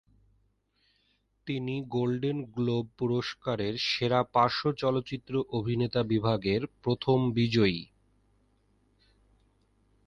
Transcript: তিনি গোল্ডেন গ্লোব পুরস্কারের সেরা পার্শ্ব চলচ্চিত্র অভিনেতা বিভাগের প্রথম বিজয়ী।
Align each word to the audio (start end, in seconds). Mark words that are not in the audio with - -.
তিনি 1.47 1.75
গোল্ডেন 1.87 2.37
গ্লোব 2.55 2.85
পুরস্কারের 2.97 3.73
সেরা 3.87 4.21
পার্শ্ব 4.33 4.63
চলচ্চিত্র 4.73 5.33
অভিনেতা 5.51 6.01
বিভাগের 6.03 6.61
প্রথম 6.83 7.17
বিজয়ী। 7.31 7.81